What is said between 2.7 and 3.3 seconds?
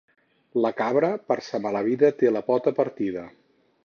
partida.